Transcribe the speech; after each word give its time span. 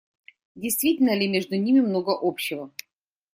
Действительно 0.55 1.15
ли 1.15 1.27
между 1.27 1.57
ними 1.57 1.79
много 1.79 2.17
общего? 2.19 2.71